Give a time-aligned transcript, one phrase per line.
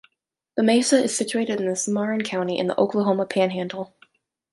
[0.57, 3.93] The Mesa is situated in the Cimarron County in the Oklahoma Panhandle.